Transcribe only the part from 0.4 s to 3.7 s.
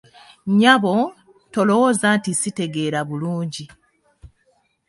Nnyabo, tolowooza nti sitegeera bulungi.